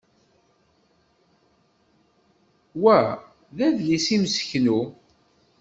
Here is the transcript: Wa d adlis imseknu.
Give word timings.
Wa 2.81 2.97
d 3.55 3.59
adlis 3.67 4.07
imseknu. 4.15 4.79